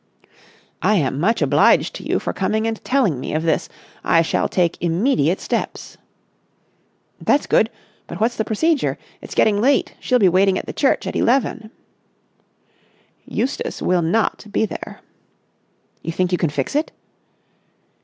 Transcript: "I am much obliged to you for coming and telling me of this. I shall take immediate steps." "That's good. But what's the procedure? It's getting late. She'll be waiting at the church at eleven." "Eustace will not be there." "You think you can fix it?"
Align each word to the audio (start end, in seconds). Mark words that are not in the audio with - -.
"I 0.81 0.95
am 0.95 1.19
much 1.19 1.43
obliged 1.43 1.93
to 1.93 2.03
you 2.03 2.17
for 2.17 2.33
coming 2.33 2.65
and 2.65 2.83
telling 2.83 3.19
me 3.19 3.35
of 3.35 3.43
this. 3.43 3.69
I 4.03 4.23
shall 4.23 4.49
take 4.49 4.75
immediate 4.81 5.39
steps." 5.39 5.95
"That's 7.21 7.45
good. 7.45 7.69
But 8.07 8.19
what's 8.19 8.35
the 8.35 8.43
procedure? 8.43 8.97
It's 9.21 9.35
getting 9.35 9.61
late. 9.61 9.93
She'll 9.99 10.17
be 10.17 10.27
waiting 10.27 10.57
at 10.57 10.65
the 10.65 10.73
church 10.73 11.05
at 11.05 11.15
eleven." 11.15 11.69
"Eustace 13.25 13.79
will 13.79 14.01
not 14.01 14.47
be 14.51 14.65
there." 14.65 15.01
"You 16.01 16.11
think 16.11 16.31
you 16.31 16.39
can 16.39 16.49
fix 16.49 16.75
it?" 16.75 16.91